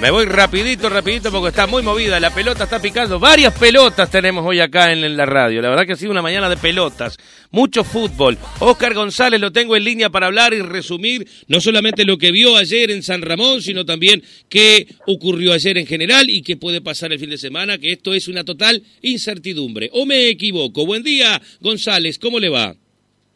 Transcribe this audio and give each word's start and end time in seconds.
Me 0.00 0.12
voy 0.12 0.26
rapidito, 0.26 0.88
rapidito 0.88 1.32
porque 1.32 1.48
está 1.48 1.66
muy 1.66 1.82
movida, 1.82 2.20
la 2.20 2.30
pelota 2.30 2.62
está 2.62 2.80
picando. 2.80 3.18
Varias 3.18 3.58
pelotas 3.58 4.08
tenemos 4.08 4.46
hoy 4.46 4.60
acá 4.60 4.92
en, 4.92 5.16
la 5.16 5.26
radio. 5.26 5.60
La 5.60 5.70
verdad 5.70 5.86
que 5.86 5.94
ha 5.94 5.96
sido 5.96 6.12
una 6.12 6.22
mañana 6.22 6.48
de 6.48 6.56
pelotas, 6.56 7.18
mucho 7.50 7.82
fútbol. 7.82 8.38
Oscar 8.60 8.94
González 8.94 9.40
lo 9.40 9.50
tengo 9.50 9.74
en 9.74 9.82
línea 9.82 10.08
para 10.08 10.28
hablar 10.28 10.54
y 10.54 10.62
resumir 10.62 11.26
no 11.48 11.58
solamente 11.58 12.04
lo 12.04 12.16
que 12.16 12.30
vio 12.30 12.56
ayer 12.56 12.92
en 12.92 13.02
San 13.02 13.22
Ramón, 13.22 13.60
sino 13.60 13.84
también 13.84 14.22
qué 14.48 14.86
ocurrió 15.08 15.52
ayer 15.52 15.76
en 15.78 15.86
general 15.86 16.30
y 16.30 16.42
qué 16.42 16.56
puede 16.56 16.80
pasar 16.80 17.12
el 17.12 17.18
fin 17.18 17.30
de 17.30 17.38
semana, 17.38 17.78
que 17.78 17.90
esto 17.90 18.14
es 18.14 18.28
una 18.28 18.44
total 18.44 18.80
incertidumbre. 19.02 19.90
¿O 19.92 20.06
me 20.06 20.28
equivoco? 20.28 20.86
Buen 20.86 21.02
día, 21.02 21.40
González, 21.60 22.20
¿cómo 22.20 22.38
le 22.38 22.50
va? 22.50 22.72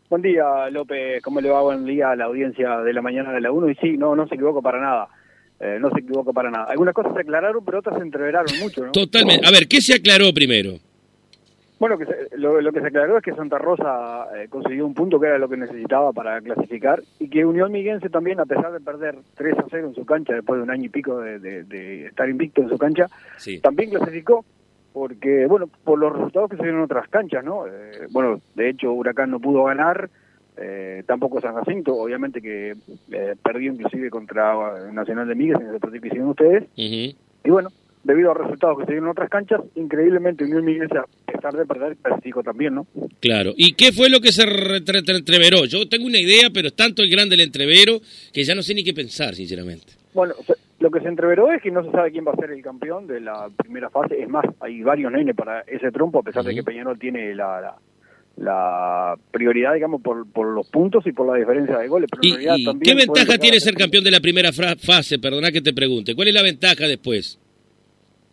Buen 0.09 0.23
día, 0.23 0.71
López, 0.71 1.21
¿cómo 1.25 1.41
le 1.41 1.51
va? 1.51 1.61
Buen 1.63 1.85
día 1.87 2.13
a 2.13 2.17
la 2.17 2.27
audiencia 2.27 2.79
de 2.83 2.93
la 2.93 3.03
mañana 3.03 3.33
de 3.33 3.41
la 3.41 3.51
1. 3.51 3.69
Y 3.71 3.75
sí, 3.75 3.97
no, 3.97 4.15
no 4.15 4.29
se 4.29 4.37
equivoco 4.37 4.63
para 4.63 4.81
nada. 4.81 5.09
Eh, 5.65 5.79
no 5.81 5.91
se 5.91 6.01
equivoca 6.01 6.33
para 6.33 6.51
nada. 6.51 6.65
Algunas 6.65 6.93
cosas 6.93 7.15
se 7.15 7.21
aclararon, 7.21 7.65
pero 7.65 7.79
otras 7.79 7.97
se 7.97 8.03
entreveraron 8.03 8.59
mucho, 8.59 8.85
¿no? 8.85 8.91
Totalmente. 8.91 9.47
A 9.47 9.53
ver, 9.53 9.69
¿qué 9.69 9.81
se 9.81 9.95
aclaró 9.95 10.35
primero? 10.35 10.73
Bueno, 11.79 11.97
que 11.99 12.05
lo, 12.37 12.73
que 12.73 12.81
se 12.81 12.87
aclaró 12.89 13.19
es 13.19 13.23
que 13.23 13.33
Santa 13.33 13.59
Rosa 13.59 14.27
eh, 14.37 14.49
consiguió 14.49 14.85
un 14.85 14.95
punto 14.95 15.21
que 15.21 15.29
era 15.29 15.39
lo 15.39 15.49
que 15.49 15.57
necesitaba 15.57 16.13
para 16.13 16.41
clasificar 16.41 17.01
y 17.21 17.29
que 17.29 17.45
Unión 17.45 17.71
Miguense 17.71 18.09
también, 18.09 18.41
a 18.41 18.45
pesar 18.45 18.73
de 18.73 18.81
perder 18.81 19.19
3 19.37 19.59
a 19.59 19.65
0 19.71 19.89
en 19.89 19.95
su 19.95 20.05
cancha 20.05 20.35
después 20.35 20.59
de 20.59 20.65
un 20.65 20.71
año 20.71 20.87
y 20.87 20.89
pico 20.89 21.21
de, 21.21 22.07
estar 22.07 22.29
invicto 22.29 22.63
en 22.63 22.69
su 22.69 22.79
cancha, 22.79 23.07
también 23.63 23.91
clasificó 23.91 24.45
porque, 24.93 25.47
bueno, 25.47 25.69
por 25.85 25.99
los 25.99 26.13
resultados 26.13 26.51
que 26.51 26.57
se 26.57 26.63
dieron 26.63 26.81
en 26.81 26.85
otras 26.85 27.09
canchas, 27.09 27.45
¿no? 27.45 27.67
Eh, 27.67 28.07
bueno, 28.11 28.41
de 28.55 28.69
hecho 28.69 28.93
Huracán 28.93 29.31
no 29.31 29.41
pudo 29.41 29.65
ganar, 29.65 30.11
eh, 30.57 31.03
tampoco 31.07 31.41
San 31.41 31.55
Jacinto, 31.55 31.95
obviamente 31.95 32.41
que 32.41 32.77
eh, 33.11 33.35
perdió 33.43 33.73
inclusive 33.73 34.11
contra 34.11 34.91
Nacional 34.93 35.29
de 35.29 35.35
Miguel 35.35 35.57
en 35.61 35.75
el 35.75 35.81
partido 35.81 36.03
que 36.03 36.09
hicieron 36.09 36.31
ustedes. 36.31 36.65
Y 36.77 37.17
bueno, 37.47 37.71
debido 38.05 38.31
a 38.31 38.35
resultados 38.35 38.79
que 38.79 38.85
se 38.85 38.93
dieron 38.93 39.07
en 39.07 39.13
otras 39.13 39.31
canchas, 39.31 39.61
increíblemente 39.75 40.45
Unión 40.45 40.65
Miguel, 40.65 40.89
a 40.97 41.07
pesar 41.31 41.55
de 41.55 41.65
perder, 41.65 41.97
clasificó 41.97 42.43
también, 42.43 42.75
¿no? 42.75 42.87
Claro. 43.21 43.53
¿Y 43.57 43.75
qué 43.75 43.93
fue 43.93 44.11
lo 44.11 44.21
que 44.21 44.33
se 44.33 44.43
entreveró? 44.43 45.65
Yo 45.65 45.89
tengo 45.89 46.07
una 46.07 46.19
idea, 46.19 46.51
pero 46.53 46.69
es 46.69 46.75
tanto 46.75 47.03
el 47.03 47.11
grande 47.11 47.35
el 47.35 47.43
entrevero 47.43 48.01
que 48.33 48.45
ya 48.45 48.55
no 48.55 48.63
sé 48.63 48.75
ni 48.75 48.85
qué 48.85 48.93
pensar, 48.93 49.35
sinceramente. 49.35 49.95
Bueno, 50.15 50.35
lo 50.81 50.91
que 50.91 51.01
se 51.01 51.09
entreveró 51.09 51.51
es 51.53 51.63
que 51.63 51.71
no 51.71 51.83
se 51.85 51.91
sabe 51.91 52.13
quién 52.13 52.27
va 52.27 52.33
a 52.33 52.37
ser 52.37 52.51
el 52.51 52.63
campeón 52.63 53.07
de 53.07 53.21
la 53.21 53.49
primera 53.57 53.89
fase. 53.89 54.21
Es 54.21 54.29
más, 54.29 54.45
hay 54.61 54.83
varios 54.83 55.11
nenes 55.11 55.35
para 55.35 55.61
ese 55.61 55.91
trompo, 55.91 56.19
a 56.19 56.23
pesar 56.23 56.45
de 56.45 56.55
que 56.55 56.63
Peñarol 56.63 56.99
tiene 56.99 57.35
la 57.35 57.61
la 57.61 57.77
prioridad, 59.31 59.75
digamos, 59.75 60.03
por, 60.03 60.31
por 60.31 60.47
los 60.49 60.69
puntos 60.69 61.07
y 61.07 61.13
por 61.13 61.27
la 61.27 61.39
diferencia 61.39 61.79
de 61.79 61.89
goles. 61.89 62.11
¿Y, 62.21 62.79
qué 62.81 62.95
ventaja 62.95 63.39
tiene 63.39 63.61
ser 63.61 63.75
campeón 63.75 64.05
de 64.05 64.11
la 64.11 64.21
primera 64.21 64.51
fase? 64.53 65.19
Perdona 65.19 65.51
que 65.51 65.61
te 65.61 65.73
pregunte. 65.73 66.15
¿Cuál 66.15 66.29
es 66.29 66.35
la 66.35 66.43
ventaja 66.43 66.87
después? 66.87 67.39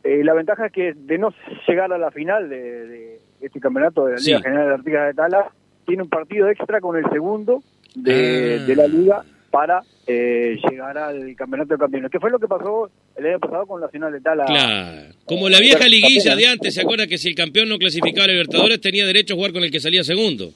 Eh, 0.04 0.24
la 0.24 0.34
ventaja 0.34 0.68
es 0.68 0.72
que 0.72 0.94
de 0.94 1.18
no 1.18 1.34
llegar 1.68 1.92
a 1.92 1.98
la 1.98 2.12
final 2.12 2.50
de, 2.50 3.20
este 3.42 3.60
campeonato 3.60 4.06
de 4.06 4.14
la 4.14 4.20
Liga 4.20 4.42
General 4.42 4.68
de 4.68 4.74
Artigas 4.74 5.08
de 5.08 5.14
Tala, 5.14 5.52
tiene 5.86 6.04
un 6.04 6.10
partido 6.10 6.50
extra 6.50 6.80
con 6.80 6.98
el 6.98 7.10
segundo 7.12 7.62
de, 7.96 8.60
ah. 8.62 8.66
de 8.66 8.76
la 8.76 8.88
Liga 8.88 9.24
para 9.50 9.82
eh, 10.08 10.58
llegar 10.70 10.98
al 10.98 11.36
campeonato 11.36 11.74
de 11.74 11.80
campeones. 11.80 12.12
¿Qué 12.12 12.20
fue 12.20 12.30
lo 12.32 12.40
que 12.40 12.48
pasó 12.48 12.90
el 13.16 13.26
año 13.26 13.40
pasado 13.40 13.66
con 13.66 13.82
Nacional 13.82 14.14
de 14.14 14.22
Tala? 14.22 14.46
Claro. 14.46 15.14
Como 15.26 15.50
la 15.50 15.60
vieja 15.60 15.88
liguilla 15.88 16.36
de 16.36 16.48
antes, 16.48 16.74
¿se 16.74 16.82
acuerda 16.82 17.08
que 17.08 17.18
si 17.18 17.30
el 17.30 17.36
campeón 17.36 17.70
no 17.70 17.78
clasificaba 17.78 18.26
a 18.26 18.28
Libertadores 18.28 18.80
tenía 18.82 19.06
derecho 19.06 19.34
a 19.34 19.38
jugar 19.38 19.54
con 19.54 19.64
el 19.64 19.72
que 19.72 19.80
salía 19.80 20.04
segundo? 20.04 20.52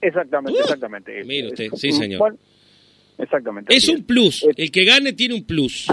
Exactamente, 0.00 0.58
uh, 0.58 0.62
exactamente. 0.62 1.24
Mire 1.24 1.48
usted, 1.48 1.68
sí 1.74 1.92
señor. 1.92 2.36
exactamente. 3.18 3.74
Es 3.74 3.88
un 3.88 4.02
plus, 4.04 4.46
el 4.56 4.70
que 4.70 4.84
gane 4.84 5.12
tiene 5.12 5.34
un 5.34 5.44
plus. 5.44 5.86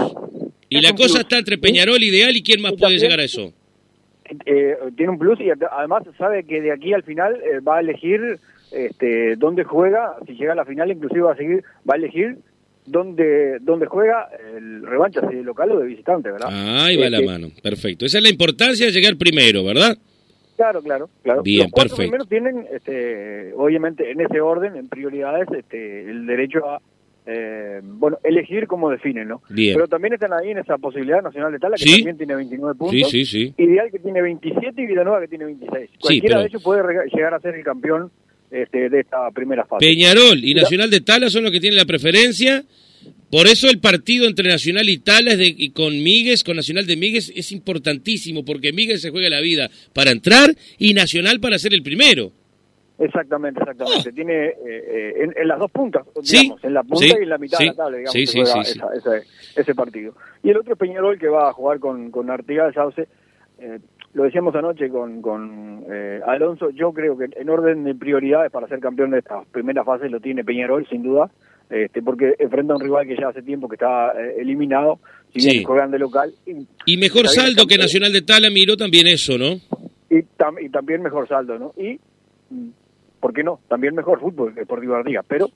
Y 0.68 0.80
la 0.80 0.92
cosa 0.94 1.20
está 1.20 1.38
entre 1.38 1.58
Peñarol 1.58 2.02
Ideal 2.02 2.36
y 2.36 2.42
quién 2.42 2.60
más 2.60 2.74
puede 2.74 2.98
llegar 2.98 3.20
a 3.20 3.24
eso. 3.24 3.52
Eh, 4.46 4.76
tiene 4.96 5.10
un 5.10 5.18
plus 5.18 5.40
y 5.40 5.50
además 5.50 6.04
sabe 6.16 6.44
que 6.44 6.60
de 6.60 6.72
aquí 6.72 6.92
al 6.92 7.02
final 7.02 7.34
eh, 7.34 7.58
va 7.58 7.78
a 7.78 7.80
elegir 7.80 8.38
este, 8.70 9.36
dónde 9.36 9.64
juega, 9.64 10.16
si 10.26 10.34
llega 10.34 10.52
a 10.52 10.56
la 10.56 10.64
final 10.64 10.90
inclusive 10.90 11.22
va 11.22 11.32
a 11.32 11.36
seguir, 11.36 11.64
va 11.88 11.94
a 11.94 11.96
elegir 11.96 12.38
dónde, 12.86 13.58
dónde 13.60 13.86
juega 13.86 14.28
el 14.56 14.86
revancha, 14.86 15.20
si 15.28 15.36
de 15.36 15.42
local 15.42 15.72
o 15.72 15.80
de 15.80 15.86
visitante, 15.86 16.30
¿verdad? 16.30 16.48
ahí 16.84 16.96
va 16.96 17.10
la 17.10 17.18
este, 17.18 17.26
mano, 17.26 17.48
perfecto. 17.62 18.04
Esa 18.04 18.18
es 18.18 18.24
la 18.24 18.30
importancia 18.30 18.86
de 18.86 18.92
llegar 18.92 19.16
primero, 19.16 19.64
¿verdad? 19.64 19.96
Claro, 20.56 20.82
claro, 20.82 21.08
claro. 21.22 21.42
Bien, 21.42 21.62
Los 21.64 21.72
perfecto. 21.72 21.96
primeros 21.96 22.28
tienen, 22.28 22.66
este, 22.70 23.54
obviamente, 23.54 24.10
en 24.10 24.20
ese 24.20 24.42
orden, 24.42 24.76
en 24.76 24.88
prioridades, 24.88 25.48
este, 25.56 26.10
el 26.10 26.26
derecho 26.26 26.68
a 26.68 26.82
eh, 27.26 27.80
bueno, 27.82 28.18
elegir 28.24 28.66
cómo 28.66 28.90
definen, 28.90 29.28
¿no? 29.28 29.42
Bien. 29.48 29.74
Pero 29.74 29.88
también 29.88 30.14
están 30.14 30.32
ahí 30.32 30.50
en 30.50 30.58
esa 30.58 30.78
posibilidad 30.78 31.22
Nacional 31.22 31.52
de 31.52 31.58
Tala, 31.58 31.76
que 31.76 31.84
también 31.84 32.16
tiene 32.16 32.34
29 32.34 32.74
puntos. 32.74 33.10
Sí, 33.10 33.24
sí, 33.24 33.24
sí. 33.24 33.54
Ideal 33.56 33.90
que 33.90 33.98
tiene 33.98 34.20
27 34.20 34.82
y 34.82 34.86
Villanueva 34.86 35.20
que 35.20 35.28
tiene 35.28 35.44
26. 35.44 35.90
Cualquiera 36.00 36.40
de 36.40 36.46
ellos 36.46 36.62
puede 36.62 36.82
llegar 37.14 37.34
a 37.34 37.40
ser 37.40 37.54
el 37.54 37.64
campeón 37.64 38.10
este, 38.50 38.88
de 38.88 39.00
esta 39.00 39.30
primera 39.30 39.64
fase. 39.64 39.86
Peñarol 39.86 40.44
y 40.44 40.54
Nacional 40.54 40.90
de 40.90 41.00
Tala 41.00 41.30
son 41.30 41.44
los 41.44 41.52
que 41.52 41.60
tienen 41.60 41.78
la 41.78 41.84
preferencia. 41.84 42.64
Por 43.30 43.46
eso 43.46 43.68
el 43.70 43.78
partido 43.78 44.26
entre 44.26 44.48
Nacional 44.48 44.88
y 44.88 44.98
Tala 44.98 45.36
de, 45.36 45.54
y 45.56 45.70
con 45.70 46.02
Míguez, 46.02 46.42
con 46.42 46.56
Nacional 46.56 46.86
de 46.86 46.96
Míguez, 46.96 47.32
es 47.34 47.52
importantísimo, 47.52 48.44
porque 48.44 48.72
Míguez 48.72 49.00
se 49.00 49.10
juega 49.10 49.28
la 49.28 49.40
vida 49.40 49.70
para 49.92 50.10
entrar 50.10 50.50
y 50.78 50.94
Nacional 50.94 51.38
para 51.38 51.58
ser 51.58 51.72
el 51.72 51.82
primero. 51.82 52.32
Exactamente, 53.00 53.60
exactamente. 53.60 54.10
Oh. 54.10 54.12
Tiene 54.12 54.46
eh, 54.46 54.54
eh, 54.66 55.30
en, 55.34 55.48
las 55.48 55.58
dos 55.58 55.70
puntas, 55.70 56.04
digamos, 56.22 56.62
en 56.62 56.74
la 56.74 56.82
punta 56.82 57.06
y 57.06 57.22
en 57.22 57.28
la 57.30 57.38
mitad 57.38 57.58
de 57.58 57.66
la 57.66 57.74
tabla, 57.74 57.96
digamos, 57.96 58.14
ese, 58.14 59.22
ese, 59.56 59.74
partido. 59.74 60.14
Y 60.42 60.50
el 60.50 60.58
otro 60.58 60.74
es 60.74 60.78
Peñarol 60.78 61.18
que 61.18 61.28
va 61.28 61.48
a 61.48 61.52
jugar 61.54 61.78
con, 61.78 62.10
con 62.10 62.28
Artigas 62.30 62.74
Sauce. 62.74 63.08
Eh, 63.58 63.78
lo 64.12 64.24
decíamos 64.24 64.54
anoche 64.54 64.88
con, 64.88 65.22
con 65.22 65.84
eh, 65.90 66.20
Alonso, 66.26 66.70
yo 66.70 66.92
creo 66.92 67.16
que 67.16 67.28
en 67.36 67.48
orden 67.48 67.84
de 67.84 67.94
prioridades 67.94 68.50
para 68.50 68.66
ser 68.66 68.80
campeón 68.80 69.10
de 69.10 69.18
esta 69.18 69.42
primera 69.52 69.84
fase 69.84 70.08
lo 70.08 70.20
tiene 70.20 70.44
Peñarol, 70.44 70.86
sin 70.88 71.02
duda, 71.02 71.30
este, 71.68 72.02
porque 72.02 72.34
enfrenta 72.38 72.72
a 72.72 72.76
un 72.76 72.82
rival 72.82 73.06
que 73.06 73.16
ya 73.16 73.28
hace 73.28 73.42
tiempo 73.42 73.68
que 73.68 73.76
está 73.76 74.12
eh, 74.12 74.36
eliminado, 74.38 74.98
si 75.32 75.48
bien 75.48 75.64
juegan 75.64 75.92
de 75.92 76.00
local. 76.00 76.32
Y, 76.86 76.96
mejor 76.96 77.28
saldo 77.28 77.66
que 77.66 77.78
Nacional 77.78 78.12
de 78.12 78.22
Tala 78.22 78.50
miró 78.50 78.76
también 78.76 79.06
eso, 79.06 79.38
¿no? 79.38 79.60
Y, 80.10 80.18
y 80.18 80.68
también 80.70 81.02
mejor 81.02 81.28
saldo, 81.28 81.56
¿no? 81.58 81.72
Y, 81.76 82.00
¿por 83.20 83.32
qué 83.32 83.44
no? 83.44 83.60
También 83.68 83.94
mejor 83.94 84.18
fútbol 84.18 84.54
que 84.54 84.60
Deportivo 84.60 84.96
Ardía, 84.96 85.22
pero, 85.22 85.48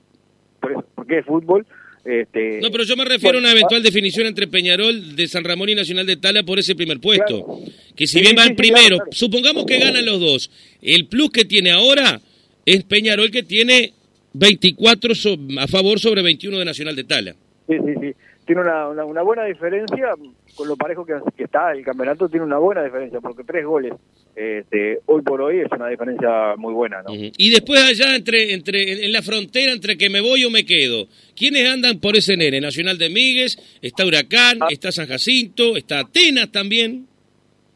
por 0.61 0.71
eso, 0.71 0.85
porque 0.95 1.19
es 1.19 1.25
fútbol 1.25 1.65
este, 2.05 2.59
no, 2.61 2.69
pero 2.69 2.83
yo 2.83 2.95
me 2.95 3.03
refiero 3.03 3.37
a 3.37 3.41
una 3.41 3.51
eventual 3.51 3.81
ah, 3.81 3.83
definición 3.83 4.27
entre 4.27 4.47
Peñarol 4.47 5.15
de 5.15 5.27
San 5.27 5.43
Ramón 5.43 5.69
y 5.69 5.75
Nacional 5.75 6.05
de 6.05 6.17
Tala 6.17 6.43
por 6.43 6.59
ese 6.59 6.75
primer 6.75 6.99
puesto. 6.99 7.61
Que 7.95 8.05
si 8.05 8.21
bien 8.21 8.35
va 8.37 8.45
el 8.45 8.55
primero, 8.55 8.99
supongamos 9.11 9.65
que 9.65 9.79
ganan 9.79 10.05
los 10.05 10.19
dos, 10.19 10.51
el 10.83 11.07
plus 11.07 11.31
que 11.31 11.45
tiene 11.45 11.71
ahora 11.71 12.21
es 12.65 12.83
Peñarol 12.83 13.31
que 13.31 13.41
tiene 13.41 13.93
24 14.33 15.13
a 15.59 15.67
favor 15.67 15.99
sobre 15.99 16.21
21 16.21 16.59
de 16.59 16.65
Nacional 16.65 16.95
de 16.95 17.03
Tala. 17.05 17.35
Sí, 17.67 17.75
sí, 17.83 17.93
sí. 17.99 18.15
Tiene 18.45 18.61
una, 18.61 18.87
una 18.87 19.21
buena 19.23 19.43
diferencia 19.45 20.13
con 20.55 20.67
lo 20.67 20.75
parejo 20.75 21.05
que, 21.05 21.13
está 21.37 21.71
el 21.71 21.83
campeonato, 21.83 22.29
tiene 22.29 22.45
una 22.45 22.57
buena 22.57 22.83
diferencia, 22.83 23.19
porque 23.19 23.43
tres 23.43 23.65
goles 23.65 23.93
este, 24.35 24.99
hoy 25.05 25.21
por 25.21 25.41
hoy 25.41 25.59
es 25.59 25.71
una 25.71 25.87
diferencia 25.87 26.55
muy 26.57 26.73
buena. 26.73 27.01
¿no? 27.01 27.13
Y 27.13 27.49
después 27.49 27.81
allá, 27.81 28.15
entre, 28.15 28.53
entre, 28.53 29.05
en 29.05 29.11
la 29.11 29.21
frontera, 29.21 29.71
entre 29.71 29.97
que 29.97 30.09
me 30.09 30.21
voy 30.21 30.43
o 30.43 30.49
me 30.49 30.65
quedo, 30.65 31.07
¿quiénes 31.35 31.69
andan 31.69 31.99
por 31.99 32.15
ese 32.15 32.37
nene? 32.37 32.61
Nacional 32.61 32.97
de 32.97 33.09
Migues, 33.09 33.57
está 33.81 34.05
Huracán, 34.05 34.59
ah. 34.61 34.67
está 34.69 34.91
San 34.91 35.07
Jacinto, 35.07 35.75
está 35.75 35.99
Atenas 35.99 36.51
también. 36.51 37.07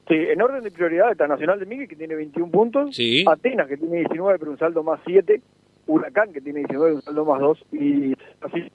Sí, 0.07 0.15
en 0.15 0.41
orden 0.41 0.63
de 0.63 0.71
prioridad 0.71 1.11
está 1.11 1.27
Nacional 1.27 1.59
de 1.59 1.65
Migues, 1.65 1.87
que 1.87 1.95
tiene 1.95 2.15
21 2.15 2.51
puntos, 2.51 2.97
Atenas, 3.27 3.67
que 3.67 3.77
tiene 3.77 3.97
19, 3.99 4.39
pero 4.39 4.51
un 4.51 4.57
saldo 4.57 4.83
más 4.83 4.99
7, 5.05 5.39
Huracán, 5.89 6.31
que 6.31 6.39
tiene 6.39 6.59
19, 6.59 6.95
un 6.95 7.01
saldo 7.01 7.25
más 7.25 7.39
2, 7.39 7.57
y 7.73 8.13
así, 8.41 8.71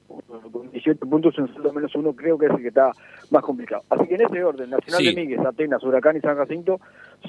con 0.51 0.69
18 0.71 0.99
puntos, 1.09 1.37
un 1.37 1.53
saldo 1.53 1.71
menos 1.71 1.95
1, 1.95 2.13
creo 2.13 2.37
que 2.37 2.47
es 2.47 2.51
el 2.51 2.61
que 2.61 2.67
está 2.67 2.91
más 3.31 3.41
complicado. 3.41 3.83
Así 3.89 4.05
que 4.07 4.15
en 4.15 4.21
ese 4.21 4.43
orden, 4.43 4.69
Nacional 4.69 5.05
de 5.05 5.13
Migues, 5.15 5.39
Atenas, 5.39 5.81
Huracán 5.81 6.17
y 6.17 6.19
San 6.19 6.35
Jacinto 6.35 6.79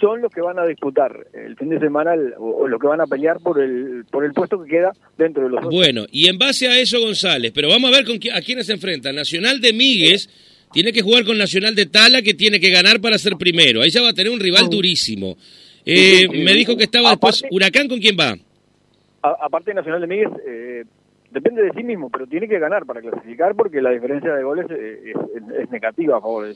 son 0.00 0.20
los 0.20 0.32
que 0.32 0.40
van 0.40 0.58
a 0.58 0.66
disputar 0.66 1.12
el 1.32 1.56
fin 1.56 1.68
de 1.68 1.78
semana 1.78 2.14
o, 2.38 2.66
los 2.66 2.80
que 2.80 2.86
van 2.88 3.00
a 3.00 3.06
pelear 3.06 3.38
por 3.38 3.60
el 3.60 4.04
por 4.10 4.24
el 4.24 4.32
puesto 4.32 4.62
que 4.62 4.68
queda 4.68 4.92
dentro 5.16 5.44
de 5.44 5.50
los 5.50 5.62
dos. 5.62 5.72
Bueno, 5.72 6.04
y 6.10 6.28
en 6.28 6.36
base 6.36 6.66
a 6.66 6.78
eso, 6.78 7.00
González, 7.00 7.52
pero 7.54 7.68
vamos 7.68 7.92
a 7.92 7.96
ver 7.96 8.04
con 8.04 8.16
a 8.34 8.40
quiénes 8.40 8.66
se 8.66 8.72
enfrentan. 8.72 9.14
Nacional 9.14 9.60
de 9.60 9.72
Migues 9.72 10.28
tiene 10.72 10.92
que 10.92 11.02
jugar 11.02 11.24
con 11.24 11.38
Nacional 11.38 11.74
de 11.74 11.86
Tala, 11.86 12.22
que 12.22 12.34
tiene 12.34 12.58
que 12.58 12.70
ganar 12.70 13.00
para 13.00 13.18
ser 13.18 13.36
primero. 13.36 13.82
Ahí 13.82 13.90
ya 13.90 14.02
va 14.02 14.10
a 14.10 14.14
tener 14.14 14.32
un 14.32 14.40
rival 14.40 14.68
durísimo. 14.68 15.36
Eh, 15.84 16.28
me 16.28 16.52
dijo 16.54 16.76
que 16.76 16.84
estaba 16.84 17.10
después. 17.10 17.44
¿Huracán 17.50 17.86
con 17.88 18.00
quién 18.00 18.16
va? 18.18 18.36
Aparte 19.30 19.74
Nacional 19.74 20.00
de 20.00 20.06
Miguel, 20.06 20.30
eh, 20.46 20.84
depende 21.30 21.62
de 21.62 21.72
sí 21.72 21.82
mismo, 21.82 22.10
pero 22.10 22.26
tiene 22.26 22.48
que 22.48 22.58
ganar 22.58 22.86
para 22.86 23.00
clasificar 23.00 23.54
porque 23.54 23.82
la 23.82 23.90
diferencia 23.90 24.34
de 24.34 24.42
goles 24.42 24.66
eh, 24.70 25.12
es, 25.58 25.70
negativa 25.70 26.18
a 26.18 26.20
favor 26.20 26.46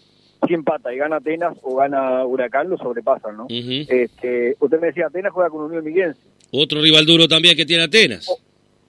si 0.46 0.54
empata 0.54 0.92
y 0.92 0.96
gana 0.96 1.16
Atenas 1.16 1.58
o 1.62 1.76
gana 1.76 2.24
Huracán, 2.24 2.70
lo 2.70 2.78
sobrepasan, 2.78 3.36
¿no? 3.36 3.46
este, 3.50 4.56
usted 4.58 4.80
me 4.80 4.86
decía, 4.86 5.06
Atenas 5.06 5.32
juega 5.32 5.50
con 5.50 5.64
Unión 5.64 5.84
Miguel. 5.84 6.14
Otro 6.50 6.80
rival 6.80 7.04
duro 7.04 7.28
también 7.28 7.56
que 7.56 7.66
tiene 7.66 7.84
Atenas. 7.84 8.26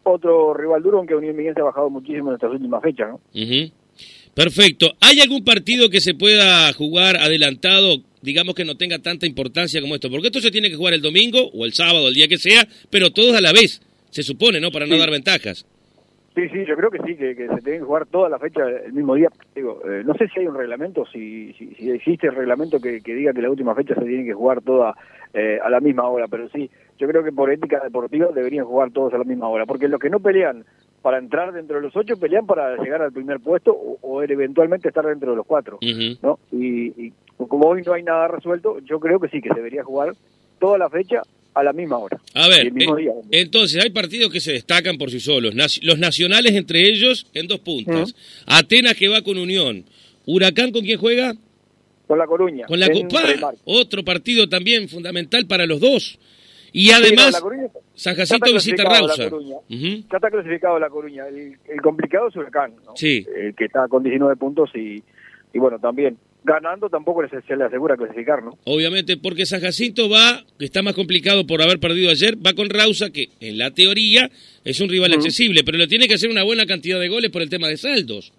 otro 0.03 0.53
rival 0.53 0.81
duro, 0.81 0.99
aunque 0.99 1.13
Unión 1.13 1.35
Miguel 1.35 1.53
se 1.53 1.59
ha 1.59 1.65
bajado 1.65 1.89
muchísimo 1.89 2.29
en 2.29 2.35
estas 2.35 2.51
últimas 2.51 2.81
fechas, 2.81 3.09
¿no? 3.09 3.19
Perfecto. 4.33 4.91
¿Hay 5.01 5.19
algún 5.19 5.43
partido 5.43 5.89
que 5.89 5.99
se 5.99 6.13
pueda 6.13 6.71
jugar 6.73 7.17
adelantado, 7.17 7.97
digamos 8.21 8.55
que 8.55 8.63
no 8.63 8.75
tenga 8.75 8.99
tanta 8.99 9.25
importancia 9.25 9.81
como 9.81 9.95
esto? 9.95 10.09
Porque 10.09 10.27
esto 10.27 10.39
se 10.39 10.51
tiene 10.51 10.69
que 10.69 10.77
jugar 10.77 10.93
el 10.93 11.01
domingo 11.01 11.49
o 11.53 11.65
el 11.65 11.73
sábado, 11.73 12.07
el 12.07 12.13
día 12.13 12.27
que 12.27 12.37
sea, 12.37 12.65
pero 12.89 13.11
todos 13.11 13.35
a 13.35 13.41
la 13.41 13.51
vez, 13.51 13.81
se 14.09 14.23
supone, 14.23 14.59
¿no? 14.59 14.71
Para 14.71 14.85
no 14.85 14.97
dar 14.97 15.11
ventajas. 15.11 15.65
Sí, 16.33 16.47
sí, 16.47 16.63
yo 16.65 16.77
creo 16.77 16.89
que 16.89 16.99
sí, 16.99 17.17
que, 17.17 17.35
se 17.35 17.61
tienen 17.61 17.81
que 17.81 17.85
jugar 17.85 18.05
toda 18.05 18.29
la 18.29 18.39
fecha 18.39 18.61
el 18.85 18.93
mismo 18.93 19.15
día. 19.15 19.27
Digo, 19.53 19.81
eh, 19.85 20.01
no 20.05 20.13
sé 20.13 20.29
si 20.29 20.39
hay 20.39 20.47
un 20.47 20.55
reglamento, 20.55 21.05
si, 21.11 21.51
si, 21.53 21.91
existe 21.91 22.27
el 22.27 22.35
reglamento 22.35 22.79
que, 22.79 23.01
diga 23.01 23.33
que 23.33 23.41
la 23.41 23.49
última 23.49 23.75
fecha 23.75 23.95
se 23.95 24.05
tiene 24.05 24.23
que 24.23 24.33
jugar 24.33 24.61
toda 24.61 24.95
eh, 25.33 25.59
a 25.61 25.69
la 25.69 25.81
misma 25.81 26.07
hora, 26.07 26.29
pero 26.29 26.47
sí, 26.49 26.69
yo 26.97 27.07
creo 27.09 27.21
que 27.21 27.33
por 27.33 27.51
ética 27.51 27.81
deportiva 27.83 28.27
deberían 28.33 28.65
jugar 28.65 28.91
todos 28.91 29.13
a 29.13 29.17
la 29.17 29.25
misma 29.25 29.49
hora, 29.49 29.65
porque 29.65 29.89
los 29.89 29.99
que 29.99 30.09
no 30.09 30.21
pelean 30.21 30.63
para 31.01 31.17
entrar 31.17 31.51
dentro 31.51 31.77
de 31.77 31.81
los 31.83 31.95
ocho 31.95 32.17
pelean 32.17 32.45
para 32.45 32.77
llegar 32.77 33.01
al 33.01 33.11
primer 33.11 33.39
puesto 33.39 33.71
o, 33.73 34.21
eventualmente 34.21 34.87
estar 34.87 35.05
dentro 35.05 35.31
de 35.31 35.37
los 35.37 35.45
cuatro, 35.45 35.79
¿no? 36.21 36.39
Y, 36.51 37.07
y 37.07 37.13
como 37.37 37.67
hoy 37.67 37.81
no 37.83 37.93
hay 37.93 38.03
nada 38.03 38.27
resuelto, 38.27 38.79
yo 38.79 38.99
creo 38.99 39.19
que 39.19 39.29
sí, 39.29 39.41
que 39.41 39.49
debería 39.53 39.83
jugar 39.83 40.13
toda 40.59 40.77
la 40.77 40.89
fecha 40.89 41.21
a 41.53 41.63
la 41.63 41.73
misma 41.73 41.97
hora. 41.97 42.19
A 42.33 42.47
ver, 42.47 42.67
eh, 42.67 43.13
entonces 43.31 43.83
hay 43.83 43.89
partidos 43.89 44.31
que 44.31 44.39
se 44.39 44.53
destacan 44.53 44.97
por 44.97 45.11
sí 45.11 45.19
solos. 45.19 45.53
los 45.81 45.99
nacionales 45.99 46.53
entre 46.53 46.87
ellos 46.87 47.27
en 47.33 47.47
dos 47.47 47.59
puntas. 47.59 48.15
Atenas 48.45 48.95
que 48.95 49.09
va 49.09 49.21
con 49.21 49.37
Unión. 49.37 49.83
Huracán 50.25 50.71
con 50.71 50.83
quién 50.83 50.99
juega? 50.99 51.33
Con 52.07 52.17
la 52.17 52.25
Coruña. 52.25 52.67
Con 52.67 52.79
la 52.79 52.89
Copa. 52.89 53.53
Otro 53.65 54.03
partido 54.03 54.47
también 54.47 54.87
fundamental 54.87 55.45
para 55.45 55.65
los 55.65 55.79
dos. 55.79 56.19
Y 56.73 56.91
además, 56.91 57.43
San 57.93 58.15
Jacinto 58.15 58.53
visita 58.53 58.83
Rausa. 58.83 59.29
Ya 59.69 60.17
está 60.17 60.29
clasificado 60.29 60.79
la 60.79 60.89
Coruña. 60.89 61.25
El, 61.27 61.81
complicado 61.81 62.29
es 62.29 62.35
Huracán, 62.35 62.73
¿no? 62.85 62.95
Sí. 62.95 63.25
Eh, 63.35 63.53
que 63.57 63.65
está 63.65 63.87
con 63.87 64.03
19 64.03 64.35
puntos 64.37 64.69
y, 64.75 65.03
y 65.53 65.59
bueno, 65.59 65.79
también 65.79 66.17
ganando 66.43 66.89
tampoco 66.89 67.21
se 67.27 67.55
le 67.55 67.63
asegura 67.63 67.95
clasificar, 67.95 68.43
¿no? 68.43 68.57
Obviamente, 68.65 69.17
porque 69.17 69.45
San 69.45 69.61
Jacinto 69.61 70.09
va, 70.09 70.43
que 70.57 70.65
está 70.65 70.81
más 70.81 70.95
complicado 70.95 71.45
por 71.45 71.61
haber 71.61 71.79
perdido 71.79 72.09
ayer, 72.09 72.35
va 72.43 72.53
con 72.53 72.69
Rausa, 72.69 73.11
que 73.11 73.29
en 73.39 73.57
la 73.57 73.71
teoría 73.71 74.29
es 74.63 74.79
un 74.81 74.89
rival 74.89 75.13
accesible, 75.13 75.63
pero 75.63 75.77
le 75.77 75.87
tiene 75.87 76.07
que 76.07 76.15
hacer 76.15 76.29
una 76.29 76.43
buena 76.43 76.65
cantidad 76.65 76.99
de 76.99 77.09
goles 77.09 77.29
por 77.29 77.41
el 77.41 77.49
tema 77.49 77.67
de 77.67 77.77
saldos. 77.77 78.33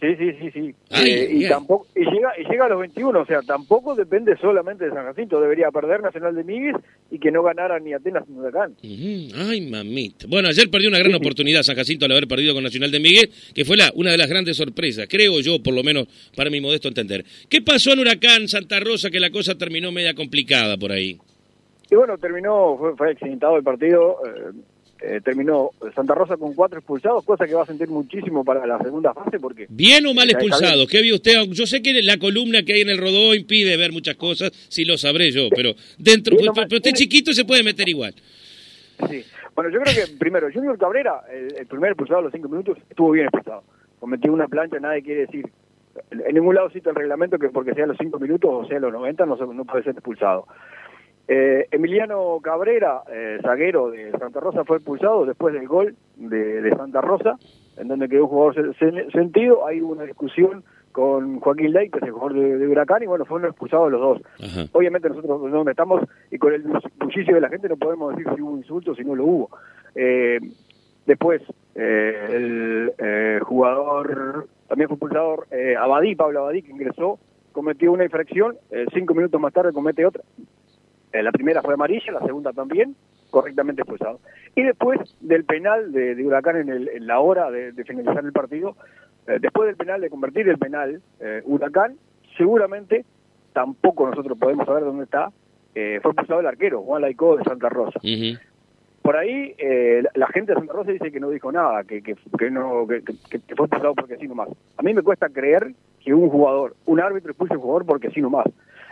Sí, 0.00 0.16
sí, 0.16 0.32
sí, 0.40 0.50
sí. 0.50 0.74
Eh, 1.04 1.28
y, 1.30 1.46
tampoco, 1.46 1.86
y, 1.94 2.00
llega, 2.00 2.32
y 2.38 2.50
llega 2.50 2.64
a 2.64 2.68
los 2.70 2.80
21, 2.80 3.20
o 3.20 3.26
sea, 3.26 3.42
tampoco 3.42 3.94
depende 3.94 4.34
solamente 4.40 4.86
de 4.86 4.92
San 4.92 5.04
Jacinto. 5.04 5.38
Debería 5.38 5.70
perder 5.70 6.00
Nacional 6.00 6.34
de 6.34 6.42
Miguel 6.42 6.76
y 7.10 7.18
que 7.18 7.30
no 7.30 7.42
ganara 7.42 7.78
ni 7.78 7.92
Atenas 7.92 8.26
ni 8.26 8.38
Huracán. 8.38 8.74
Ay, 8.82 9.60
mamita. 9.70 10.26
Bueno, 10.26 10.48
ayer 10.48 10.70
perdió 10.70 10.88
una 10.88 10.98
gran 10.98 11.14
oportunidad 11.14 11.62
San 11.62 11.76
Jacinto 11.76 12.06
al 12.06 12.12
haber 12.12 12.28
perdido 12.28 12.54
con 12.54 12.64
Nacional 12.64 12.90
de 12.90 12.98
Miguel, 12.98 13.30
que 13.54 13.66
fue 13.66 13.76
la, 13.76 13.92
una 13.94 14.10
de 14.10 14.16
las 14.16 14.30
grandes 14.30 14.56
sorpresas, 14.56 15.06
creo 15.06 15.38
yo, 15.40 15.62
por 15.62 15.74
lo 15.74 15.82
menos 15.82 16.08
para 16.34 16.48
mi 16.48 16.62
modesto 16.62 16.88
entender. 16.88 17.22
¿Qué 17.50 17.60
pasó 17.60 17.92
en 17.92 17.98
Huracán 17.98 18.48
Santa 18.48 18.80
Rosa 18.80 19.10
que 19.10 19.20
la 19.20 19.28
cosa 19.28 19.58
terminó 19.58 19.92
media 19.92 20.14
complicada 20.14 20.78
por 20.78 20.92
ahí? 20.92 21.18
Y 21.90 21.94
bueno, 21.94 22.16
terminó, 22.16 22.78
fue, 22.78 22.96
fue 22.96 23.10
accidentado 23.10 23.58
el 23.58 23.64
partido. 23.64 24.16
Eh, 24.24 24.52
eh, 25.02 25.20
terminó 25.24 25.70
Santa 25.94 26.14
Rosa 26.14 26.36
con 26.36 26.54
cuatro 26.54 26.78
expulsados, 26.78 27.24
cosa 27.24 27.46
que 27.46 27.54
va 27.54 27.62
a 27.62 27.66
sentir 27.66 27.88
muchísimo 27.88 28.44
para 28.44 28.66
la 28.66 28.78
segunda 28.78 29.14
fase 29.14 29.38
porque... 29.40 29.66
¿Bien 29.70 30.04
o 30.06 30.12
mal 30.12 30.28
expulsados? 30.28 30.86
¿Qué 30.88 31.00
vio 31.00 31.14
usted? 31.14 31.42
Yo 31.50 31.66
sé 31.66 31.80
que 31.80 32.02
la 32.02 32.18
columna 32.18 32.62
que 32.62 32.74
hay 32.74 32.80
en 32.82 32.90
el 32.90 32.98
rodó 32.98 33.34
impide 33.34 33.78
ver 33.78 33.92
muchas 33.92 34.16
cosas, 34.16 34.50
si 34.68 34.84
lo 34.84 34.98
sabré 34.98 35.30
yo, 35.30 35.48
pero 35.54 35.72
dentro... 35.98 36.36
pero, 36.36 36.76
usted 36.76 36.92
chiquito 36.92 37.32
se 37.32 37.46
puede 37.46 37.62
meter 37.62 37.88
igual. 37.88 38.14
Sí. 39.08 39.24
Bueno, 39.54 39.70
yo 39.70 39.80
creo 39.80 39.94
que 39.94 40.16
primero, 40.18 40.48
Junior 40.52 40.78
Cabrera, 40.78 41.22
el, 41.32 41.66
primer 41.66 41.92
expulsado 41.92 42.20
a 42.20 42.22
los 42.24 42.32
cinco 42.32 42.48
minutos, 42.48 42.76
estuvo 42.88 43.12
bien 43.12 43.26
expulsado. 43.26 43.64
Cometió 43.98 44.32
una 44.32 44.48
plancha, 44.48 44.78
nadie 44.80 45.02
quiere 45.02 45.22
decir... 45.22 45.46
En 46.10 46.34
ningún 46.34 46.54
lado 46.54 46.70
cita 46.70 46.90
el 46.90 46.96
reglamento 46.96 47.38
que 47.38 47.48
porque 47.48 47.74
sea 47.74 47.86
los 47.86 47.96
cinco 47.98 48.18
minutos 48.18 48.50
o 48.50 48.64
sea 48.66 48.78
los 48.78 48.92
90 48.92 49.26
no, 49.26 49.36
no 49.36 49.64
puede 49.64 49.84
ser 49.84 49.92
expulsado. 49.92 50.46
Eh, 51.32 51.68
Emiliano 51.70 52.40
Cabrera, 52.42 53.02
eh, 53.08 53.38
zaguero 53.40 53.92
de 53.92 54.10
Santa 54.18 54.40
Rosa, 54.40 54.64
fue 54.64 54.78
expulsado 54.78 55.24
después 55.24 55.54
del 55.54 55.68
gol 55.68 55.94
de, 56.16 56.68
Santa 56.76 57.00
Rosa, 57.00 57.38
en 57.76 57.86
donde 57.86 58.08
quedó 58.08 58.24
un 58.24 58.30
jugador 58.30 58.76
sentido. 59.12 59.64
Hay 59.64 59.80
una 59.80 60.02
discusión 60.02 60.64
con 60.90 61.38
Joaquín 61.38 61.72
Ley, 61.72 61.88
que 61.88 61.98
es 61.98 62.04
el 62.06 62.10
jugador 62.10 62.34
de, 62.34 62.66
Huracán, 62.66 63.04
y 63.04 63.06
bueno, 63.06 63.24
fueron 63.26 63.48
expulsados 63.48 63.92
los 63.92 64.00
dos. 64.00 64.22
Obviamente 64.72 65.08
nosotros 65.08 65.52
donde 65.52 65.70
estamos 65.70 66.02
y 66.32 66.38
con 66.38 66.52
el 66.52 66.64
bullicio 66.98 67.36
de 67.36 67.40
la 67.40 67.48
gente 67.48 67.68
no 67.68 67.76
podemos 67.76 68.16
decir 68.16 68.26
si 68.34 68.42
hubo 68.42 68.56
insultos, 68.56 68.96
si 68.96 69.04
no 69.04 69.14
lo 69.14 69.24
hubo. 69.24 69.50
Eh, 69.94 70.40
después, 71.06 71.42
el 71.76 72.90
jugador, 73.44 74.48
también 74.66 74.88
fue 74.88 74.96
expulsado 74.96 75.44
Abadí, 75.78 76.16
Pablo 76.16 76.40
Abadí, 76.40 76.62
que 76.62 76.72
ingresó, 76.72 77.20
cometió 77.52 77.92
una 77.92 78.02
infracción, 78.02 78.56
cinco 78.92 79.14
minutos 79.14 79.40
más 79.40 79.52
tarde 79.52 79.72
comete 79.72 80.04
otra. 80.04 80.24
Eh, 81.12 81.22
la 81.22 81.32
primera 81.32 81.62
fue 81.62 81.74
amarilla, 81.74 82.12
la 82.12 82.20
segunda 82.20 82.52
también, 82.52 82.94
correctamente 83.30 83.82
expulsado. 83.82 84.20
Y 84.54 84.62
después 84.62 84.98
del 85.20 85.44
penal 85.44 85.92
de, 85.92 86.14
Huracán 86.24 86.68
en, 86.68 87.06
la 87.06 87.20
hora 87.20 87.50
de, 87.50 87.72
finalizar 87.84 88.24
el 88.24 88.32
partido, 88.32 88.76
eh, 89.26 89.38
después 89.40 89.66
del 89.66 89.76
penal, 89.76 90.00
de 90.00 90.10
convertir 90.10 90.48
el 90.48 90.58
penal 90.58 91.00
eh, 91.20 91.42
Huracán, 91.44 91.96
seguramente 92.36 93.04
tampoco 93.52 94.08
nosotros 94.08 94.38
podemos 94.38 94.66
saber 94.66 94.84
dónde 94.84 95.04
está, 95.04 95.32
fue 95.72 95.96
expulsado 95.96 96.40
el 96.40 96.46
arquero, 96.46 96.82
Juan 96.82 97.02
Laicó 97.02 97.36
de 97.36 97.44
Santa 97.44 97.68
Rosa. 97.68 98.00
Por 99.02 99.16
ahí 99.16 99.54
la 100.14 100.26
gente 100.28 100.52
de 100.52 100.58
Santa 100.58 100.72
Rosa 100.72 100.92
dice 100.92 101.10
que 101.10 101.20
no 101.20 101.30
dijo 101.30 101.50
nada, 101.50 101.84
que, 101.84 102.02
que, 102.02 102.16
no, 102.50 102.86
que, 102.86 103.02
fue 103.56 103.66
expulsado 103.66 103.94
porque 103.94 104.16
sí 104.18 104.28
nomás. 104.28 104.48
A 104.76 104.82
mí 104.82 104.94
me 104.94 105.02
cuesta 105.02 105.28
creer 105.28 105.74
que 106.04 106.14
un 106.14 106.28
jugador, 106.28 106.76
un 106.86 107.00
árbitro 107.00 107.30
expulse 107.30 107.54
a 107.54 107.56
un 107.56 107.62
jugador 107.62 107.86
porque 107.86 108.10
sí 108.10 108.20
nomás. 108.20 108.46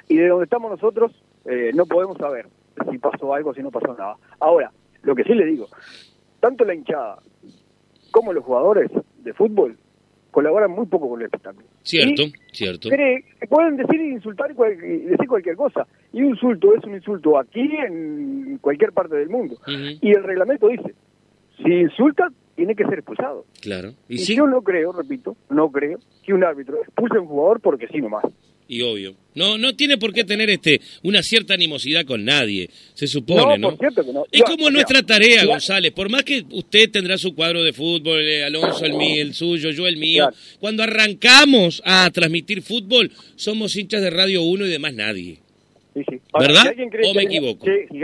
Y 0.08 0.16
de 0.16 0.28
donde 0.28 0.44
estamos 0.44 0.70
nosotros 0.70 1.12
eh, 1.44 1.70
no 1.74 1.86
podemos 1.86 2.16
saber 2.18 2.46
si 2.90 2.98
pasó 2.98 3.34
algo, 3.34 3.54
si 3.54 3.62
no 3.62 3.70
pasó 3.70 3.94
nada. 3.94 4.16
Ahora, 4.38 4.70
lo 5.02 5.14
que 5.14 5.24
sí 5.24 5.34
le 5.34 5.46
digo, 5.46 5.66
tanto 6.40 6.64
la 6.64 6.74
hinchada 6.74 7.18
como 8.10 8.32
los 8.32 8.44
jugadores 8.44 8.90
de 9.18 9.32
fútbol 9.34 9.76
colaboran 10.30 10.70
muy 10.70 10.86
poco 10.86 11.08
con 11.08 11.20
el 11.20 11.26
espectáculo. 11.26 11.66
Cierto, 11.82 12.22
cierto. 12.52 12.88
pueden 13.48 13.76
decir 13.76 14.00
insultar 14.00 14.50
y 14.50 14.98
decir 15.06 15.26
cualquier 15.26 15.56
cosa. 15.56 15.86
Y 16.12 16.22
un 16.22 16.30
insulto 16.30 16.74
es 16.74 16.84
un 16.84 16.94
insulto 16.94 17.38
aquí 17.38 17.68
en 17.84 18.58
cualquier 18.58 18.92
parte 18.92 19.16
del 19.16 19.30
mundo. 19.30 19.56
Y 19.66 20.10
el 20.10 20.22
reglamento 20.22 20.68
dice, 20.68 20.94
si 21.56 21.72
insulta, 21.72 22.28
tiene 22.58 22.74
que 22.74 22.82
ser 22.84 22.94
expulsado. 22.94 23.46
Claro. 23.60 23.94
Y, 24.08 24.16
yo 24.34 24.44
no 24.48 24.62
creo, 24.62 24.90
repito, 24.90 25.36
no 25.48 25.70
creo 25.70 26.00
que 26.24 26.34
un 26.34 26.42
árbitro 26.42 26.82
expulse 26.82 27.16
a 27.16 27.20
un 27.20 27.28
jugador 27.28 27.60
porque 27.60 27.86
sí 27.86 28.00
nomás 28.00 28.24
y 28.70 28.82
obvio. 28.82 29.14
No, 29.34 29.56
no 29.56 29.74
tiene 29.74 29.96
por 29.96 30.12
qué 30.12 30.24
tener 30.24 30.50
este 30.50 30.80
una 31.02 31.22
cierta 31.22 31.54
animosidad 31.54 32.04
con 32.04 32.22
nadie, 32.22 32.68
se 32.92 33.06
supone, 33.06 33.56
¿no? 33.56 33.78
Es 34.30 34.42
como 34.42 34.68
nuestra 34.68 35.02
tarea, 35.02 35.46
González. 35.46 35.92
Por 35.92 36.10
más 36.10 36.22
que 36.22 36.44
usted 36.50 36.90
tendrá 36.90 37.16
su 37.16 37.34
cuadro 37.34 37.62
de 37.62 37.72
fútbol, 37.72 38.20
eh, 38.20 38.44
Alonso 38.44 38.84
el 38.84 38.92
mío, 38.92 39.22
el 39.22 39.32
suyo, 39.32 39.70
yo 39.70 39.86
el 39.86 39.96
mío. 39.96 40.28
Cuando 40.60 40.82
arrancamos 40.82 41.80
a 41.86 42.10
transmitir 42.10 42.60
fútbol, 42.60 43.10
somos 43.36 43.74
hinchas 43.74 44.02
de 44.02 44.10
Radio 44.10 44.42
1 44.42 44.66
y 44.66 44.70
demás 44.70 44.92
nadie. 44.92 45.38
¿Verdad? 46.38 46.74
¿O 47.08 47.14
me 47.14 47.22
equivoco? 47.22 47.64
si, 47.64 47.98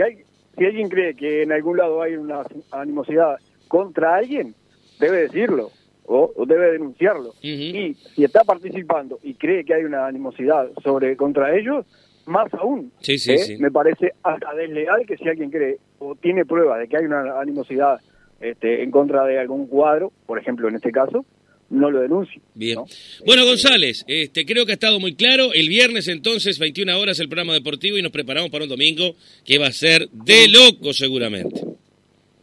si 0.57 0.65
alguien 0.65 0.89
cree 0.89 1.13
que 1.15 1.43
en 1.43 1.51
algún 1.51 1.77
lado 1.77 2.01
hay 2.01 2.15
una 2.15 2.41
animosidad 2.71 3.35
contra 3.67 4.15
alguien, 4.15 4.55
debe 4.99 5.21
decirlo 5.21 5.71
o, 6.05 6.31
debe 6.45 6.71
denunciarlo. 6.71 7.33
Y 7.41 7.95
si 8.15 8.23
está 8.23 8.43
participando 8.43 9.19
y 9.23 9.33
cree 9.35 9.65
que 9.65 9.73
hay 9.73 9.83
una 9.83 10.07
animosidad 10.07 10.69
sobre 10.83 11.15
contra 11.17 11.55
ellos, 11.57 11.85
más 12.25 12.53
aún, 12.53 12.91
¿eh? 13.07 13.57
me 13.59 13.71
parece 13.71 14.13
hasta 14.23 14.53
desleal 14.55 15.05
que 15.05 15.17
si 15.17 15.27
alguien 15.27 15.51
cree 15.51 15.77
o 15.99 16.15
tiene 16.15 16.45
pruebas 16.45 16.79
de 16.79 16.87
que 16.87 16.97
hay 16.97 17.05
una 17.05 17.39
animosidad 17.39 17.99
este, 18.39 18.83
en 18.83 18.91
contra 18.91 19.25
de 19.25 19.39
algún 19.39 19.67
cuadro, 19.67 20.11
por 20.25 20.39
ejemplo 20.39 20.67
en 20.67 20.75
este 20.75 20.91
caso, 20.91 21.25
no 21.69 21.89
lo 21.89 22.01
denuncie. 22.01 22.41
Bien. 22.53 22.79
Bueno, 23.25 23.45
González, 23.45 24.03
este, 24.07 24.45
creo 24.45 24.65
que 24.65 24.73
ha 24.73 24.75
estado 24.75 24.99
muy 24.99 25.15
claro. 25.15 25.51
El 25.53 25.67
viernes 25.67 26.07
entonces, 26.07 26.59
21 26.59 26.99
horas, 26.99 27.19
el 27.19 27.27
programa 27.27 27.53
deportivo 27.53 27.97
y 27.97 28.01
nos 28.01 28.11
preparamos 28.11 28.51
para 28.51 28.65
un 28.65 28.69
domingo 28.69 29.15
que 29.43 29.57
va 29.57 29.67
a 29.67 29.71
ser 29.71 30.07
de 30.09 30.47
loco 30.47 30.93
seguramente. 30.93 31.64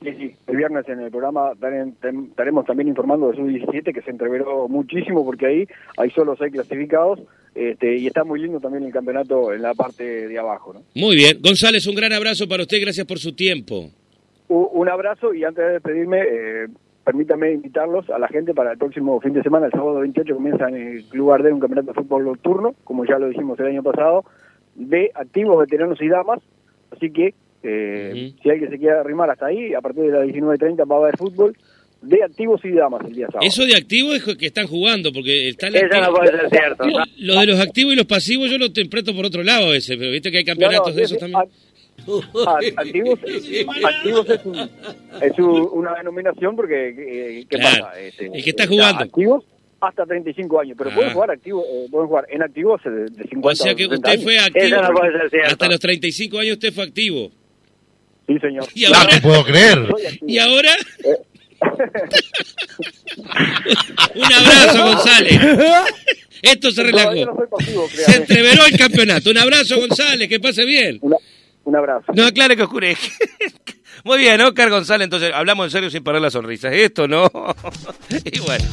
Sí, 0.02 0.12
sí, 0.18 0.34
el 0.48 0.56
viernes 0.56 0.88
en 0.88 1.00
el 1.00 1.10
programa 1.10 1.52
estaremos 1.52 2.66
también 2.66 2.88
informando 2.88 3.30
de 3.30 3.36
su 3.36 3.46
17 3.46 3.92
que 3.92 4.02
se 4.02 4.10
entreveró 4.10 4.66
muchísimo 4.68 5.24
porque 5.24 5.46
ahí 5.46 5.68
hay 5.96 6.10
solo 6.10 6.34
seis 6.36 6.52
clasificados 6.52 7.20
este, 7.54 7.96
y 7.96 8.06
está 8.06 8.24
muy 8.24 8.40
lindo 8.40 8.58
también 8.58 8.84
el 8.84 8.92
campeonato 8.92 9.52
en 9.52 9.62
la 9.62 9.74
parte 9.74 10.28
de 10.28 10.38
abajo. 10.38 10.72
¿no? 10.74 10.82
Muy 10.94 11.14
bien, 11.14 11.38
González, 11.40 11.86
un 11.86 11.94
gran 11.94 12.12
abrazo 12.12 12.48
para 12.48 12.62
usted, 12.62 12.80
gracias 12.80 13.06
por 13.06 13.18
su 13.18 13.34
tiempo. 13.34 13.90
Un 14.48 14.88
abrazo 14.88 15.32
y 15.32 15.44
antes 15.44 15.64
de 15.64 15.72
despedirme, 15.74 16.20
eh, 16.20 16.66
permítame 17.04 17.52
invitarlos 17.52 18.10
a 18.10 18.18
la 18.18 18.28
gente 18.28 18.52
para 18.52 18.72
el 18.72 18.78
próximo 18.78 19.20
fin 19.20 19.32
de 19.32 19.42
semana, 19.42 19.66
el 19.66 19.72
sábado 19.72 20.00
28 20.00 20.34
comienza 20.34 20.68
en 20.68 20.74
el 20.74 21.04
Club 21.04 21.32
Ardén 21.32 21.54
un 21.54 21.60
campeonato 21.60 21.92
de 21.92 22.02
fútbol 22.02 22.24
nocturno, 22.24 22.74
como 22.84 23.04
ya 23.04 23.18
lo 23.18 23.28
dijimos 23.28 23.58
el 23.60 23.66
año 23.66 23.82
pasado, 23.82 24.24
de 24.74 25.10
activos, 25.14 25.58
veteranos 25.58 26.00
y 26.02 26.08
damas, 26.08 26.40
así 26.90 27.10
que 27.10 27.34
eh, 27.62 28.32
Si 28.42 28.50
alguien 28.50 28.70
se 28.70 28.78
quiere 28.78 28.96
arrimar 28.98 29.30
hasta 29.30 29.46
ahí, 29.46 29.74
a 29.74 29.80
partir 29.80 30.04
de 30.04 30.10
las 30.12 30.26
19.30 30.26 30.90
va 30.90 30.96
a 30.96 30.98
haber 31.00 31.16
fútbol. 31.16 31.56
de 32.02 32.20
activos 32.24 32.60
y 32.64 32.72
damas 32.72 33.00
el 33.06 33.12
día 33.14 33.26
sábado. 33.28 33.46
Eso 33.46 33.64
de 33.64 33.76
activos 33.76 34.16
es 34.16 34.36
que 34.36 34.46
están 34.46 34.66
jugando, 34.66 35.12
porque 35.12 35.48
está 35.50 35.68
Eso 35.68 35.86
no 36.00 36.12
puede 36.14 36.32
ser 36.36 36.50
cierto. 36.50 36.84
Lo, 36.84 36.98
lo 37.18 37.40
de 37.40 37.46
los 37.46 37.60
activos 37.60 37.92
y 37.92 37.96
los 37.96 38.06
pasivos 38.06 38.50
yo 38.50 38.58
lo 38.58 38.66
interpreto 38.66 39.14
por 39.14 39.24
otro 39.26 39.44
lado 39.44 39.70
veces, 39.70 39.96
pero 39.96 40.10
viste 40.10 40.32
que 40.32 40.38
hay 40.38 40.44
campeonatos 40.44 40.88
No, 40.88 40.90
no, 40.90 40.96
de 40.96 41.02
esos 41.04 41.18
también. 41.18 41.38
a- 41.38 42.50
a- 42.50 42.58
activos, 42.82 43.20
activos 43.84 44.28
es, 44.30 44.44
un- 44.44 44.58
es 45.22 45.38
un- 45.38 45.68
una 45.78 45.94
denominación 45.94 46.56
porque, 46.56 46.88
eh, 46.88 47.44
¿qué 47.48 47.56
Claro, 47.56 47.84
pasa? 47.84 48.00
Este, 48.00 48.26
el 48.26 48.42
que 48.42 48.50
está 48.50 48.66
jugando. 48.66 49.04
Activos 49.04 49.44
hasta 49.80 50.04
35 50.04 50.58
años, 50.60 50.74
pero 50.76 50.90
Ah. 50.90 50.94
pueden 50.96 51.12
jugar 51.12 51.30
activos, 51.30 51.64
eh, 51.72 51.86
pueden 51.88 52.08
jugar 52.08 52.26
en 52.30 52.42
activos 52.42 52.80
eh, 52.84 52.90
de, 52.90 53.04
de 53.10 53.24
50 53.28 53.48
O 53.48 53.54
sea 53.54 53.74
que 53.76 53.84
60 53.84 53.94
usted 53.94 54.10
años. 54.10 54.22
fue 54.24 54.38
activo. 54.40 54.76
No. 54.82 55.46
Hasta 55.46 55.68
los 55.68 55.78
35 55.80 56.38
años 56.40 56.52
usted 56.54 56.72
fue 56.72 56.84
activo. 56.84 57.30
Sí, 58.32 58.38
señor. 58.40 58.66
Y 58.74 58.82
No 58.86 58.96
ahora, 58.98 59.10
te 59.14 59.20
puedo 59.20 59.44
creer. 59.44 59.86
Y 60.26 60.38
ahora 60.38 60.74
Eh. 61.04 61.16
un 64.14 64.32
abrazo, 64.32 64.84
González. 64.84 65.40
Esto 66.42 66.70
se 66.72 66.82
relajó. 66.82 67.14
no 67.14 67.36
pasivo, 67.48 67.88
Se 67.88 68.16
entreveró 68.16 68.66
el 68.66 68.76
campeonato. 68.76 69.30
Un 69.30 69.38
abrazo, 69.38 69.78
González, 69.78 70.28
que 70.28 70.40
pase 70.40 70.64
bien. 70.64 70.98
Una- 71.02 71.16
un 71.64 71.76
abrazo. 71.76 72.06
No, 72.14 72.26
aclare 72.26 72.56
que 72.56 72.64
oscurece. 72.64 73.12
Muy 74.04 74.18
bien, 74.18 74.40
Oscar 74.40 74.68
González, 74.68 75.04
entonces 75.04 75.30
hablamos 75.32 75.66
en 75.66 75.70
serio 75.70 75.90
sin 75.90 76.02
parar 76.02 76.20
las 76.20 76.32
sonrisas. 76.32 76.72
Esto 76.74 77.06
no. 77.06 77.30
y 78.24 78.40
bueno. 78.40 78.64